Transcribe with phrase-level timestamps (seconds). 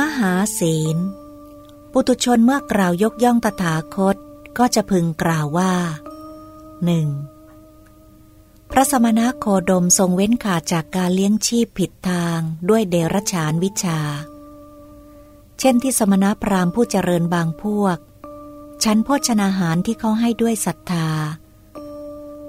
[0.00, 0.96] มหาศีล
[1.92, 4.16] ปุตุชนเมื่อกล่าวยกย่องตถาคต
[4.58, 5.74] ก็จะพึงกล่าวว่า
[6.84, 7.08] หนึ่ง
[8.70, 14.00] พระสมณโคดมทรงเว้นขาดจากการเลี้ยงชีพผิดทางด้วยเดรัจฉานวิชา
[15.58, 17.98] เช่นที่สมณพราหมณ์ผู้เจริญบางพวก
[18.84, 21.08] ชั้นโภชนาหารที่เขาให้ด้วยศรัทธา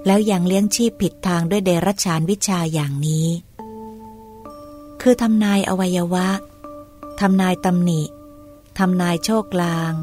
[0.06, 3.28] แล้วยังเลี้ยงชีพผิดทางด้วยเดรัจฉานวิชาอย่างนี้
[5.00, 6.28] คือทำนายอวัยวะ
[7.24, 8.02] ทำนายตำหนิ
[8.78, 9.94] ทำนายโชคลาง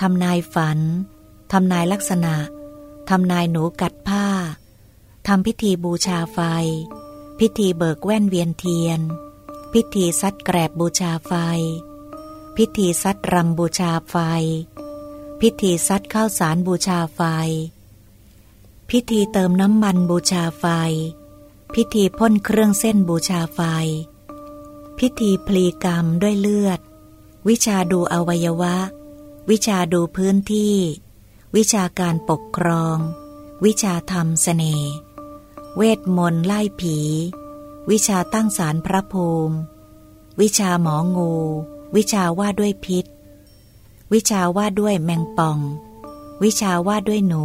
[0.00, 0.78] ทำนายฝัน
[1.52, 2.34] ทำนายลักษณะ
[3.08, 4.26] ทำนายหนูกัดผ้า
[5.26, 6.38] ทำพิธีบูชาไฟ
[7.38, 9.00] พิธีเบิกแว่นเวียนเทียน
[9.72, 11.32] พิธีซัดแกรบบูชาไฟ
[12.56, 14.14] พิธีซัดรำบูชาไฟ
[15.40, 17.20] พิธีซัดข้าวสารบูชาไฟ
[18.90, 20.64] พิธีเติมน้ำมันบูชาไฟ
[21.74, 23.60] พิธีพ่นเครื่องเส้นบูชาไฟ
[24.98, 26.80] พิธีพลีกรรมด้วยเลือด
[27.48, 28.76] วิชาดูอวัยวะ
[29.50, 30.76] วิชาดูพื้นที่
[31.56, 32.96] วิชาการปกครอง
[33.64, 34.92] วิชาทำเสน่ห์
[35.76, 36.98] เวทมนต์ไล่ผี
[37.90, 39.56] วิชาตั้งสารพระภูมิ
[40.40, 41.32] วิชาหมองู
[41.96, 43.04] วิชาว่าด้วยพิษ
[44.12, 45.58] วิชาว่าด้วยแมงป่อง
[46.42, 47.44] วิชาว่าด้วยหนู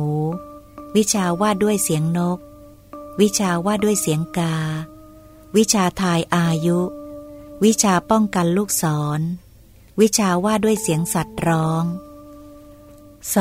[0.95, 2.39] วิชาว่าด้วยเสียงนก
[3.19, 4.55] วิชาว่าด้วยเสียงกา
[5.55, 6.79] วิชาทายอายุ
[7.65, 8.83] วิชาป้องกันลูกศ
[9.17, 9.21] ร
[10.01, 11.83] วิชาว่าด้วยเสียงสัตว์ร้อง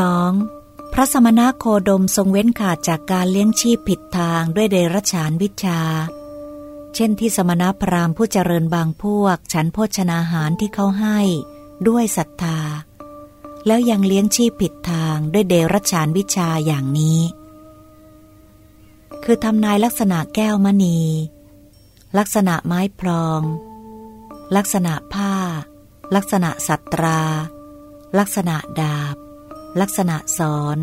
[0.09, 0.93] 2.
[0.93, 5.81] พระสมณโคดมทรงเว้นขาดจากการเลี้ยงชีพผิดทางด้วยเดรัจฉานวิชา
[6.95, 11.21] เช่นที่สมณพราหมณ์ผู้เจริญบางพวก ฉันโภชนาหารที่เขาให้
[11.89, 12.59] ด้วยศรัทธา
[13.67, 17.21] แล้วยังเลี้ยงชีพผิดทางด้วยเดรัจฉานวิชาอย่างนี้
[19.25, 21.01] คือทำนายลักษณะแก้วมณี
[22.19, 23.43] ลักษณะไม้พลอง
[24.57, 25.35] ลักษณะผ้า
[26.15, 27.21] ลักษณะสัตรา
[28.19, 29.17] ลักษณะดาบ
[29.81, 30.79] ลักษณะสอน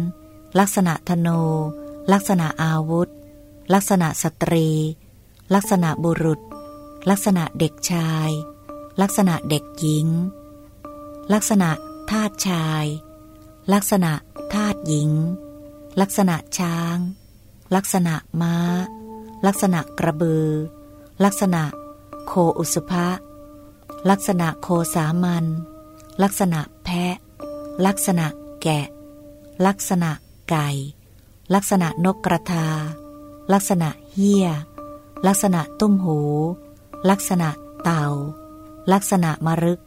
[0.59, 1.41] ลักษณะธนู
[2.11, 3.09] ลักษณะอาวุธ
[3.73, 4.69] ลักษณะสตรี
[5.55, 6.41] ลักษณะบุรุษ
[7.09, 8.29] ลักษณะเด็กชาย
[9.01, 10.07] ลักษณะเด็กหญิง
[11.33, 11.69] ลักษณะ
[12.11, 12.85] ทาตชาย
[13.73, 14.11] ลักษณะ
[14.53, 15.11] ทาตหญิง
[16.01, 16.97] ลักษณะช้าง
[17.75, 18.57] ลักษณะม้า
[19.47, 20.47] ลักษณะกระบือ
[21.23, 21.63] ลักษณะ
[22.25, 23.07] โคอุสภะ
[24.09, 25.45] ลักษณะโคสามัน
[26.23, 27.15] ลักษณะแพะ
[27.85, 28.27] ลักษณะ
[28.61, 28.87] แกะ
[29.65, 30.11] ลักษณะ
[30.49, 30.69] ไก่
[31.53, 32.67] ลักษณะนกกระทา
[33.53, 34.47] ลักษณะเหี้ย
[35.27, 36.19] ลักษณะตุ้มหู
[37.09, 37.49] ลักษณะ
[37.83, 38.05] เต่า
[38.91, 39.81] ลักษณะมรึก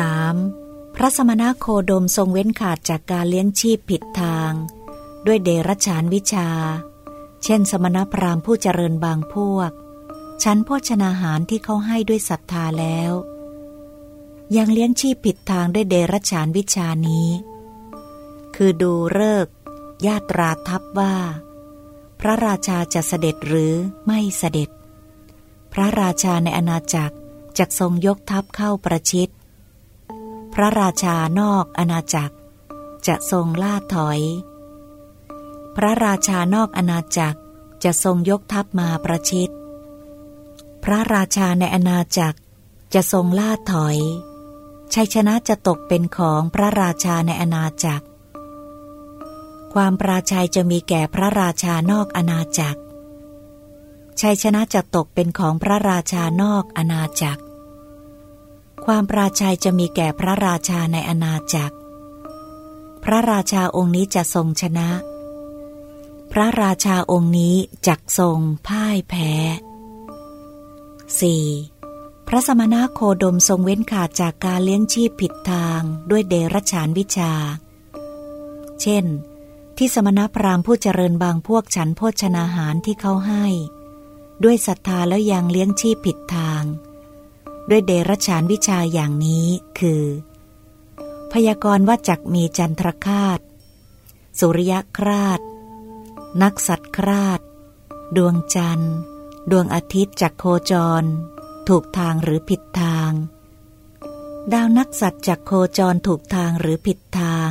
[0.00, 0.94] 3.
[0.94, 4.52] พระสมณโคดมทรงเว้นขาดจากการเลี้ยงชีพผิดทาง
[5.26, 6.48] ด้วยเดรัจฉานวิชา
[7.44, 9.70] เช่น สมณพราหมณ์ผู้เจริญบางพวก
[10.44, 13.12] ชั้นโภชนาหารที่เขาให้ด้วยศรัทธาแล้ว
[14.56, 17.28] ยังเลี้ยงชีพผิดทางด้วยเดรัจฉานวิชานี้
[18.56, 19.46] คือดูเลิก
[20.06, 21.14] ญาตราทัพว่า
[22.20, 23.72] พระราชาจะเสด็จหรือ
[24.06, 24.70] ไม่เสด็จ
[25.72, 27.16] พระราชาในอาณาจักร
[27.58, 29.28] จะทรงยกทัพเข้าประชิด
[30.54, 32.34] พระราชานอกอาณาจักร
[33.06, 34.20] จะทรงล่าถอย
[35.76, 37.38] พระราชานอกอาณาจักร
[37.84, 39.50] จะทรงยกทัพมาประชิด
[40.84, 42.38] พระราชาในอาณาจักร
[42.94, 43.98] จะทรงล่าถอย
[44.94, 48.04] ชัยชนะจะตกเป็นของพระราชาในอาณาจักร
[49.74, 52.80] ความปราชัยจะมีแก่พระราชานอกอาณาจักร
[54.20, 57.42] ชัยชนะจะตกเป็นของพระราชานอกอาณาจักร
[58.84, 61.76] ความปราชัยจะมีแก่พระราชาในอาณาจักร
[63.04, 64.88] พระราชาองค์นี้จะทรงชนะ
[66.32, 67.54] พระราชาองค์นี้
[67.86, 69.30] จักทรงพ่ายแพ้
[71.18, 72.28] 4.
[72.28, 77.32] พระสมณโคดมทรงเว้นขาดจากการเลี้ยงชีพผิดทางด้วยเดรัจฉานวิชา
[78.80, 79.04] เช่น
[79.76, 83.46] ที่สมณพราหมณ์ผู้เจริญบางพวกฉันโภชนาหารที่เขาให้
[84.44, 86.62] ด้วยศรัทธาแล้วยังเลี้ยงชีพผิดทาง
[87.70, 89.46] ด้วยเดรัจฉานวิชาอย่างนี้
[89.78, 90.04] คือ
[91.32, 93.38] พยากรณ์ว่าจักมีจันทรคาต
[94.38, 95.40] สุริยคราต
[96.42, 97.40] นักสัตว์คราต
[98.16, 98.96] ดวงจันทร์
[99.50, 101.04] ดวงอาทิตย์จักโคจร
[101.68, 103.12] ถูกทางหรือผิดทาง
[104.52, 107.50] ดาวนักสัตว์จักโคจรถูกทางหรือผิดทาง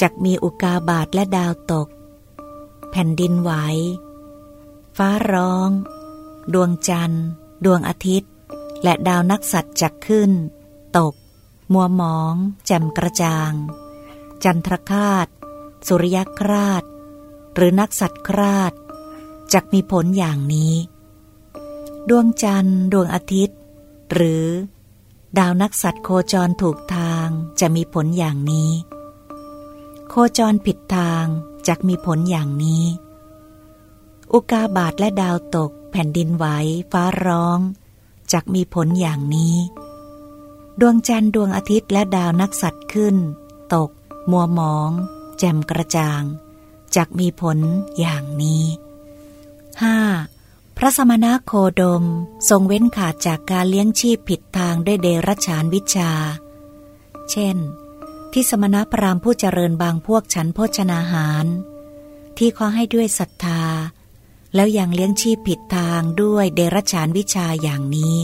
[0.00, 1.88] จักมีอุกาบาตและดาวตก
[2.90, 3.52] แผ่นดินไหว
[4.96, 5.70] ฟ้าร้อง
[6.54, 7.26] ดวงจันทร์
[7.64, 8.32] ดวงอาทิตย์
[8.82, 10.30] และดาวนักสัตว์จักขึ้น
[10.98, 11.14] ตก
[11.72, 12.34] มัวหมอง
[12.66, 13.52] แจ่มกระจ่าง
[14.44, 15.26] จันทรคาต
[15.86, 16.84] สุริยคราต
[17.54, 18.72] หรือนักสัตว์คราต
[19.54, 20.74] จักมีผลอย่างนี้
[22.08, 23.58] ดวงจันทร์ ดวงอาทิตย์
[24.12, 24.46] หรือ
[25.38, 27.28] ดาวนักสัตว์โคจรถูกทาง
[27.60, 28.70] จะมีผลอย่างนี้
[30.08, 31.24] โคจรผิดทาง
[31.68, 32.84] จะมีผลอย่างนี้
[34.32, 36.46] อุกาบาตและดาวตก แผ่นดินไหว
[36.92, 37.58] ฟ้าร้อง
[38.32, 39.56] จักมีผลอย่างนี้
[40.80, 43.16] ดวงจันทร์ดวงอาทิตย์และดาวนักสัตว์ขึ้น
[43.74, 43.90] ตก
[44.30, 44.90] มัวหมอง
[45.38, 46.22] แจ่มกระจ่าง
[46.96, 47.58] จักมีผล
[47.98, 48.64] อย่างนี้
[49.82, 50.76] 5.
[50.76, 52.04] พระสมณโคดม
[52.48, 56.12] ทรงเว้นขาดจากการเลี้ยงชีพผิดทางด้วยเดรัจฉานวิชา
[57.30, 57.56] เช่น
[58.32, 61.46] ที่สมณพราหมณ์ผู้เจริญบางพวกฉันโภชนาหาร
[62.36, 63.62] ที่ขอให้ด้วยศรัทธา
[64.54, 68.16] แล้วยังเลี้ยงชีพผิดทางด้วยเดรัจฉานวิชาอย่างนี้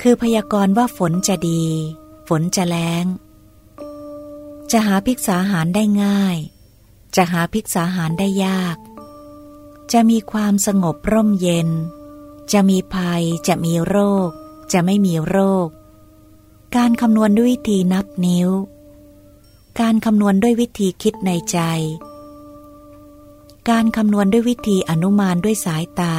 [0.00, 1.64] คือพยากรณ์ว่าฝนจะดี
[2.28, 3.04] ฝนจะแล้ง
[4.72, 6.36] จะหาภิกษาหารได้ง่าย
[7.16, 8.76] จะหาภิกษาหารได้ยาก
[9.92, 11.68] จะมีความสงบร่มเย็น
[12.52, 13.96] จะมีภัย จะมีโร
[14.28, 14.30] ค
[14.72, 15.68] จะไม่มีโรค
[16.76, 18.48] การคำนวณด้วยวิธีนับนิ้ว
[19.80, 21.58] การคำนวณด้วยวิธีคิดในใจ
[23.70, 26.16] การคำนวณด้วยวิธีอนุมานด้วยสายตา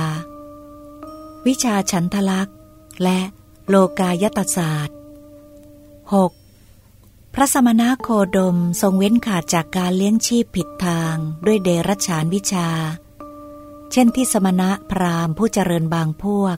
[1.47, 2.57] วิชาฉันทลักษณ์
[3.03, 3.19] และ
[3.69, 4.97] โลกายตศาสตร์
[6.15, 7.33] 6.
[7.33, 8.07] พระสมณโค
[8.37, 11.15] ดมทรงเว้นขาดจากการเลี้ยงชีพผิดทาง
[11.45, 12.69] ด้วยเดรัจฉานวิชา
[13.95, 16.57] เช่นที่สมณะพราหมณ์ผู้เจริญบางพวก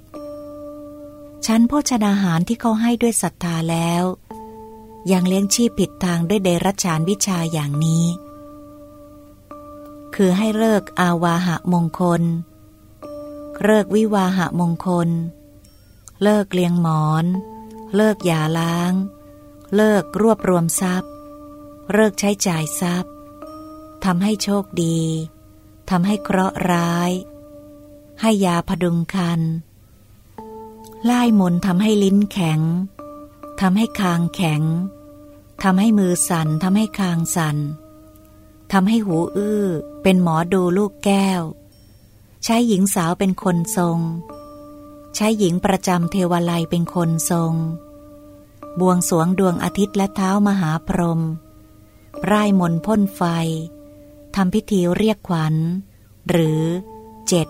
[1.45, 4.03] ชั้นโภชนาหารที่เขาให้ด้วยศรัทธาแล้ว
[5.11, 8.05] ยังเลี้ยงชีพผิดทางด้วยเดรัจฉานวิชาอย่างนี้
[10.15, 12.23] คือให้เลิกอาวาหะมงคล
[13.63, 15.09] เลิกวิวาหะมงคล
[16.23, 17.25] เลิกเลี้ยงหมอน
[17.95, 18.93] เลิกยาล้าง
[19.75, 21.11] เลิกรวบรวมทรัพย์
[21.93, 23.13] เลิกใช้จ่ายทรัพย์
[24.05, 24.99] ทำให้โชคดี
[25.89, 27.11] ทำให้เคราะห์ร้าย
[28.21, 29.41] ให้ยาพดุงคัน
[31.05, 32.61] ไล่มนทำให้ลิ้นแข็ง
[33.61, 34.61] ทำให้คางแข็ง
[35.63, 37.57] ทำให้มือสั่นทำให้คางสั่น
[38.71, 39.65] ทำให้หูอื้อ
[40.03, 41.41] เป็นหมอดูลูกแก้ว
[42.43, 43.99] ใช้หญิงสาวเป็นคนทรง
[45.15, 47.53] ใช้หญิงประจำเทวไลยเป็นคนทรง
[48.79, 51.21] บวงสวงดวงอาทิตย์และเท้ามหาพรหม
[52.25, 53.21] ไร่มนพ่นไฟ
[54.35, 55.55] ทำพิธีเรียกขวัญ
[56.29, 56.63] หรือ
[57.27, 57.47] เจ็ด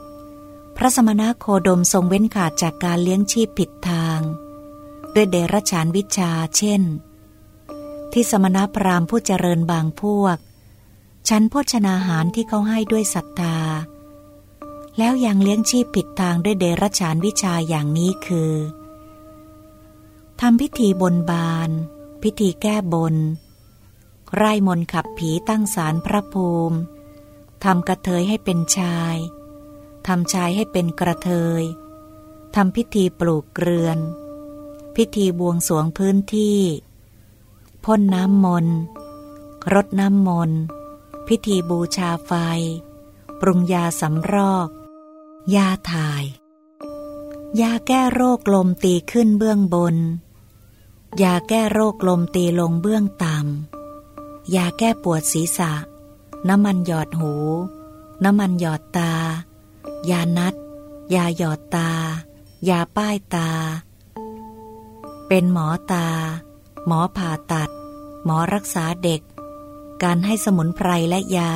[0.78, 4.20] พระสมณโคดมทรงเว้นขาดจากการเลี้ยงชีพผิดทาง
[5.16, 6.82] ด้วยเดรัจฉานวิชาเช่น
[8.12, 10.38] ที่สมณพราหมณ์ผู้เจริญบางพวก
[11.30, 13.58] ชั้นโภชนาหารที่เขาให้ด้วยศรัทธา
[14.98, 18.54] แล้วยังเลี้ยงชีพผิดทางด้วยเดรัจฉานวิชาอย่างนี้คือ
[20.42, 21.70] ทำพิธีบนบาน
[22.24, 23.16] พิธีแก้บน
[24.34, 26.78] ไร่มนขับผีตั้งศาลพระภูมิ
[27.64, 29.16] ทำกระเทยให้เป็นชาย
[30.08, 31.30] ทำชายให้เป็นกระเท
[31.62, 31.64] ย
[32.56, 34.00] ทำพิธีปลูกเกลือน
[34.96, 36.62] พิธีบวงสวงพื้นที่
[37.84, 38.78] พ่นน้ำมนต์
[39.74, 40.60] รดน้ำมนต์
[41.28, 42.32] พิธีบูชาไฟ
[43.40, 44.70] ปรุงยาสำรอก
[45.56, 46.24] ยาถ่าย
[47.62, 49.96] ยาแก้โรคลมตีขึ้นเบื้องบน
[51.24, 53.75] ยาแก้โรคลมตีลงเบื้องต่ำ
[54.54, 55.72] ยาแก้ปวดศีรษะ
[56.50, 57.34] น้ำมันหยอดหู
[58.24, 59.14] น้ำมันหยอดตา
[60.10, 60.54] ยานัด
[61.16, 61.92] ยาหยอดตา
[62.70, 63.50] ยาป้ายตา
[65.28, 66.08] เป็นหมอตา
[66.88, 67.70] หมอผ่าตัด
[68.26, 69.22] หมอรักษาเด็ก
[70.04, 71.54] การให้สมุนไพรและยา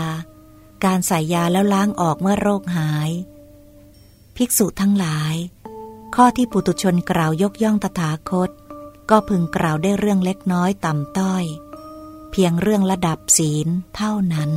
[0.86, 3.10] การใส่ยาแล้วล้างออกเมื่อโรคหาย
[4.36, 5.36] ภิกษุทั้งหลาย
[6.16, 8.50] ข้อที่ปุตุชนกล่าวยกย่องตถาคต
[9.10, 11.44] ก็พึงกล่าวได้เรื่องเล็กน้อยต่ำต้อย
[12.32, 14.50] เพียงเรื่องระดับศีลเท่านั้น